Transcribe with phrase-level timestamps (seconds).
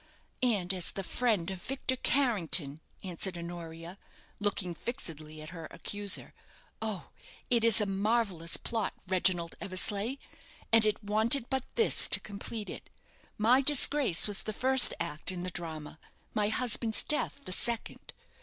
[0.41, 3.99] "And as the friend of Victor Carrington," answered Honoria,
[4.39, 6.33] looking fixedly at her accuser.
[6.81, 7.11] "Oh!
[7.51, 10.15] it is a marvellous plot, Reginald Eversleigh,
[10.73, 12.89] and it wanted but this to complete it.
[13.37, 15.99] My disgrace was the first act in the drama,
[16.33, 18.11] my husband's death the second.